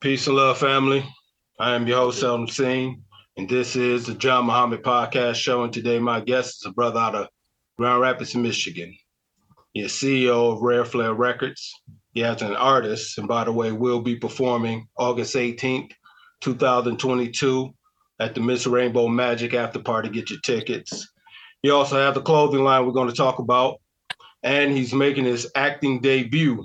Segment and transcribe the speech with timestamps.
[0.00, 1.04] Peace and love, family.
[1.58, 3.02] I am your host, Seldom Seen,
[3.36, 5.62] and this is the John Muhammad Podcast Show.
[5.62, 7.28] And today, my guest is a brother out of
[7.76, 8.96] Grand Rapids, Michigan.
[9.74, 11.70] He is CEO of Rare Flair Records.
[12.14, 15.92] He has an artist, and by the way, will be performing August 18th,
[16.40, 17.68] 2022
[18.20, 20.08] at the Miss Rainbow Magic After Party.
[20.08, 21.12] Get your tickets.
[21.62, 23.82] He also has a clothing line we're going to talk about,
[24.42, 26.64] and he's making his acting debut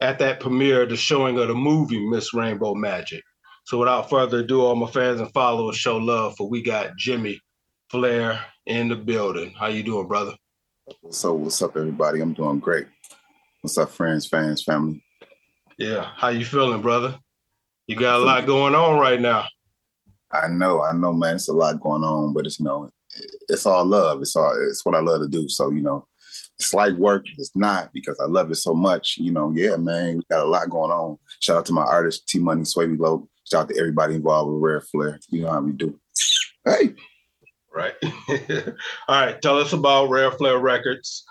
[0.00, 3.22] at that premiere, the showing of the movie Miss Rainbow Magic.
[3.64, 7.40] So without further ado, all my fans and followers show love for we got Jimmy
[7.90, 9.52] Flair in the building.
[9.58, 10.34] How you doing, brother?
[11.10, 12.20] So what's up, everybody?
[12.20, 12.86] I'm doing great.
[13.60, 15.02] What's up, friends, fans, family?
[15.76, 17.18] Yeah, how you feeling, brother?
[17.86, 19.46] You got a lot going on right now.
[20.30, 21.36] I know, I know, man.
[21.36, 22.90] It's a lot going on, but it's you know,
[23.48, 24.20] it's all love.
[24.20, 25.48] It's all it's what I love to do.
[25.48, 26.06] So you know,
[26.58, 27.26] it's like work.
[27.36, 29.16] It's not because I love it so much.
[29.18, 31.18] You know, yeah, man, we got a lot going on.
[31.40, 33.28] Shout out to my artist, T Money, Swavy Low.
[33.44, 35.20] Shout out to everybody involved with Rare Flair.
[35.30, 35.98] You know how we do.
[36.64, 36.94] Hey.
[37.72, 37.94] Right.
[39.08, 39.40] All right.
[39.40, 41.24] Tell us about Rare Flair Records.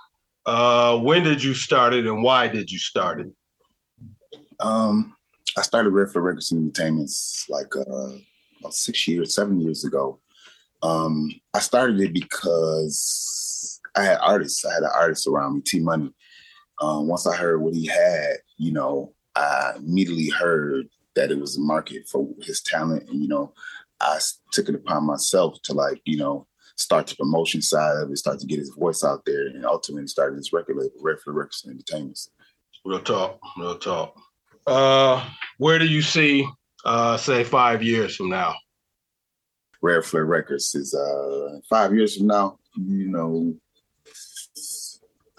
[0.45, 3.27] Uh, when did you start it and why did you start it?
[4.61, 5.15] Um,
[5.57, 8.11] I started Rare Flair Records and Entertainments like uh,
[8.59, 10.19] about six years, seven years ago.
[10.81, 13.46] Um, I started it because
[13.97, 14.63] I had artists.
[14.63, 16.13] I had an artist around me, T Money.
[16.79, 21.57] Um, once I heard what he had, you know, I immediately heard that it was
[21.57, 23.53] a market for his talent, and you know,
[23.99, 24.19] I
[24.51, 26.45] took it upon myself to like, you know,
[26.75, 30.07] start the promotion side of it, start to get his voice out there, and ultimately
[30.07, 32.29] started this record label, Rare Flair Records and Entertainments.
[32.85, 34.15] Real talk, real talk.
[34.67, 36.47] Uh, where do you see,
[36.85, 38.53] uh, say, five years from now?
[39.81, 42.59] Rare Flair Records is uh, five years from now.
[42.75, 43.55] You know,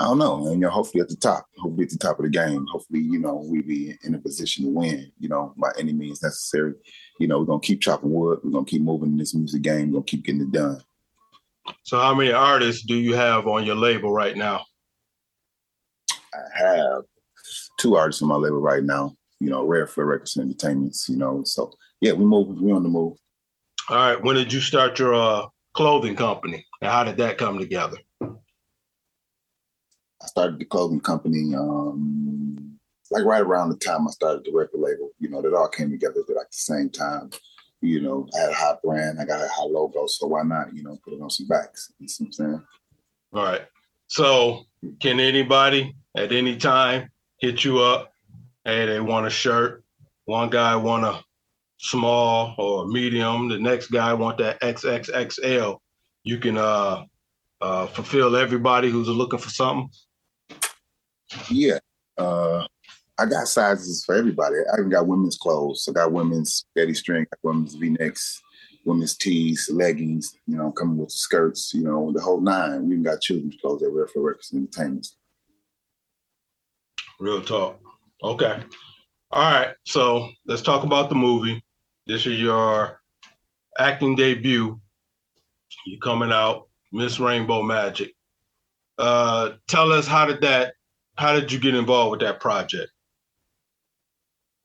[0.01, 2.25] I don't know, and you know, hopefully at the top, hopefully at the top of
[2.25, 5.73] the game, hopefully, you know, we be in a position to win, you know, by
[5.77, 6.75] any means necessary.
[7.19, 9.89] You know, we're gonna keep chopping wood, we're gonna keep moving in this music game,
[9.89, 10.81] we're gonna keep getting it done.
[11.83, 14.65] So how many artists do you have on your label right now?
[16.33, 17.03] I have
[17.81, 21.17] two artists on my label right now, you know, Rare Flair Records and Entertainments, you
[21.17, 21.43] know.
[21.45, 23.17] So yeah, we move, we on the move.
[23.91, 24.23] All right.
[24.23, 26.65] When did you start your uh, clothing company?
[26.83, 27.97] And how did that come together?
[30.23, 32.79] I started the clothing company um,
[33.11, 35.11] like right around the time I started the record label.
[35.19, 37.31] You know, that all came together at like the same time.
[37.81, 40.75] You know, I had a hot brand, I got a hot logo, so why not,
[40.75, 41.93] you know, put it on some backs.
[42.01, 42.63] You see what I'm saying?
[43.33, 43.63] All right.
[44.09, 44.65] So
[45.01, 48.13] can anybody at any time hit you up?
[48.65, 49.85] Hey, they want a shirt.
[50.25, 51.23] One guy want a
[51.79, 53.49] small or medium.
[53.49, 55.79] The next guy want that XXXL.
[56.25, 57.05] You can uh,
[57.61, 59.89] uh, fulfill everybody who's looking for something.
[61.51, 61.79] Yeah.
[62.17, 62.67] Uh,
[63.19, 64.57] I got sizes for everybody.
[64.73, 65.89] I even got women's clothes.
[65.89, 68.41] I got women's spaghetti string, women's V-necks,
[68.85, 72.87] women's tees, leggings, you know, coming with skirts, you know, the whole nine.
[72.87, 75.09] We even got children's clothes that Rare Flair Records and Entertainment.
[77.19, 77.81] Real talk.
[78.23, 78.63] Okay.
[79.31, 79.75] All right.
[79.85, 81.63] So let's talk about the movie.
[82.07, 83.01] This is your
[83.79, 84.81] acting debut.
[85.87, 88.15] You're coming out, Miss Rainbow Magic.
[88.97, 90.75] Uh, tell us how did that
[91.19, 92.93] how did you get involved with that project?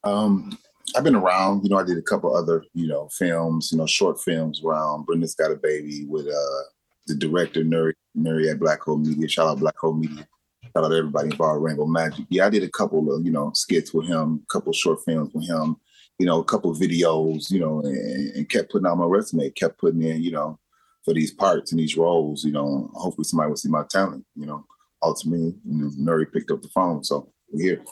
[0.04, 0.56] Um,
[0.96, 1.64] I've been around.
[1.64, 5.04] You know, I did a couple other, you know, films, you know, short films around.
[5.04, 6.62] Brenda's Got a Baby with uh,
[7.08, 9.28] the director, Nuri, Nuri at Black Hole Media.
[9.28, 10.28] Shout out Black Hole Media.
[10.62, 12.24] Shout out to everybody involved Rainbow Magic.
[12.28, 15.34] Yeah, I did a couple of, you know, skits with him, a couple short films
[15.34, 15.76] with him,
[16.20, 19.78] you know, a couple videos, you know, and, and kept putting on my resume, kept
[19.78, 20.60] putting in, you know,
[21.04, 24.46] for these parts and these roles, you know, hopefully somebody will see my talent, you
[24.46, 24.64] know
[25.04, 27.04] ultimately, you know, Nuri picked up the phone.
[27.04, 27.84] So we're here.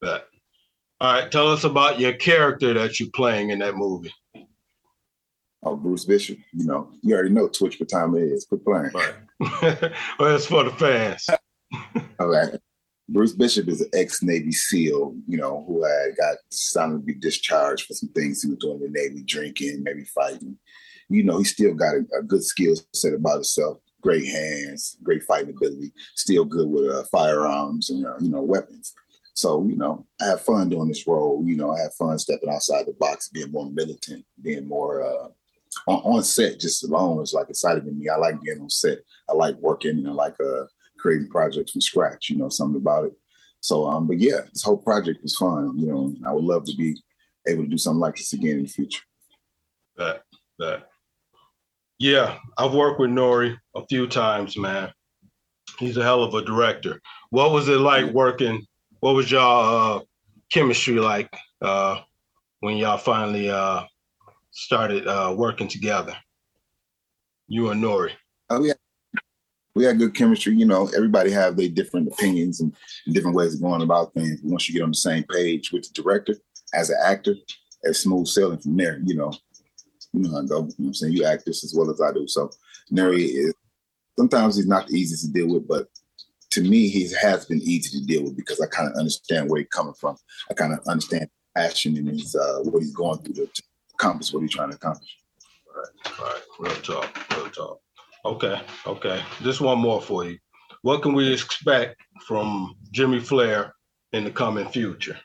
[0.00, 0.24] Bet.
[1.00, 4.12] All right, tell us about your character that you're playing in that movie.
[5.62, 6.38] Oh, Bruce Bishop.
[6.52, 8.44] You know, you already know Twitch what time it is.
[8.46, 8.90] Quit playing.
[8.94, 9.14] Right.
[10.18, 11.28] well, it's for the fans.
[12.20, 12.54] All right.
[13.08, 17.86] Bruce Bishop is an ex-Navy SEAL, you know, who had got signed to be discharged
[17.86, 20.56] for some things he was doing in the Navy, drinking, maybe fighting.
[21.08, 25.22] You know, he still got a, a good skill set about himself great hands, great
[25.24, 28.94] fighting ability, still good with uh, firearms and uh, you know weapons.
[29.34, 31.42] So you know, I have fun doing this role.
[31.44, 35.28] You know, I have fun stepping outside the box, being more militant, being more uh,
[35.86, 36.60] on, on, set.
[36.60, 38.08] Just alone is like exciting to me.
[38.08, 38.98] I like being on set.
[39.28, 40.64] I like working and I like uh,
[40.98, 42.30] creating projects from scratch.
[42.30, 43.12] You know, something about it.
[43.60, 45.78] So, um, but yeah, this whole project was fun.
[45.78, 46.96] You know, I would love to be
[47.46, 49.02] able to do something like this again in the future.
[49.96, 50.22] That
[50.58, 50.89] that
[52.00, 54.90] yeah, I've worked with Nori a few times, man.
[55.78, 56.98] He's a hell of a director.
[57.28, 58.66] What was it like working?
[59.00, 60.02] What was y'all uh,
[60.50, 61.30] chemistry like
[61.60, 62.00] uh,
[62.60, 63.84] when y'all finally uh,
[64.50, 66.16] started uh, working together?
[67.48, 68.12] You and Nori.
[68.48, 68.72] Oh yeah,
[69.74, 70.54] we had good chemistry.
[70.54, 72.74] You know, everybody have their different opinions and,
[73.04, 74.40] and, different ways of going about things.
[74.42, 76.34] Once you get on the same page with the director
[76.72, 77.34] as an actor,
[77.82, 79.00] it's smooth sailing from there.
[79.04, 79.32] You know,
[80.12, 80.58] you know how I go.
[80.60, 81.12] You know I'm saying?
[81.12, 82.26] You act this as well as I do.
[82.26, 82.50] So
[82.90, 83.54] Neri is
[84.18, 85.88] sometimes he's not the easiest to deal with, but
[86.50, 89.60] to me, he has been easy to deal with because I kind of understand where
[89.60, 90.16] he's coming from.
[90.50, 93.62] I kind of understand passion and his uh, what he's going through to, to
[93.94, 95.16] accomplish what he's trying to accomplish.
[95.74, 96.42] Right, right.
[96.58, 97.80] Real talk, real talk.
[98.24, 99.22] Okay, okay.
[99.42, 100.38] Just one more for you.
[100.82, 103.74] What can we expect from Jimmy Flair
[104.12, 105.18] in the coming future?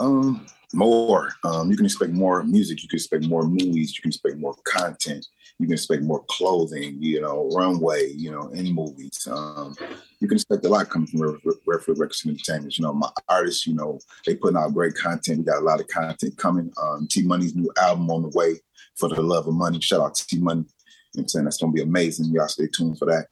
[0.00, 1.32] Um, more.
[1.44, 2.82] Um, you can expect more music.
[2.82, 3.94] You can expect more movies.
[3.96, 5.26] You can expect more content.
[5.58, 6.96] You can expect more clothing.
[7.00, 8.10] You know, runway.
[8.12, 9.26] You know, in movies.
[9.30, 9.74] Um,
[10.20, 12.78] you can expect a lot coming from Rare Flair Records and Entertainment.
[12.78, 13.66] You know, my artists.
[13.66, 15.38] You know, they putting out great content.
[15.38, 16.72] We got a lot of content coming.
[16.82, 18.60] Um, T Money's new album on the way
[18.96, 19.80] for the love of money.
[19.80, 20.64] Shout out to T Money.
[21.16, 22.32] I'm saying that's gonna be amazing.
[22.32, 23.26] Y'all stay tuned for that.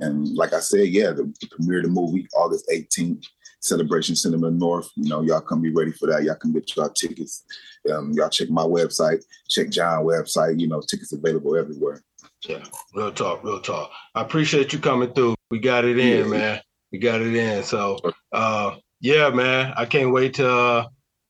[0.00, 3.24] And like I said, yeah, the, the premiere of the movie August 18th.
[3.62, 4.90] Celebration Cinema North.
[4.96, 6.24] You know, y'all come be ready for that.
[6.24, 7.44] Y'all can get y'all tickets.
[7.92, 10.60] Um, y'all check my website, check John website.
[10.60, 12.02] You know, tickets available everywhere.
[12.48, 12.64] Yeah,
[12.94, 13.90] real talk, real talk.
[14.14, 15.36] I appreciate you coming through.
[15.50, 16.30] We got it in, yeah.
[16.30, 16.60] man.
[16.90, 17.62] We got it in.
[17.62, 17.98] So,
[18.32, 20.86] uh, yeah, man, I can't wait to uh,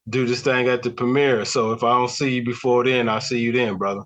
[0.09, 1.45] do this thing at the premiere.
[1.45, 4.03] So if I don't see you before then, I'll see you then, brother.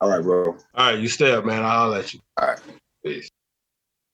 [0.00, 0.44] All right, bro.
[0.46, 1.62] All right, you stay up, man.
[1.64, 2.20] I'll let you.
[2.40, 2.60] All right.
[3.04, 3.28] Peace.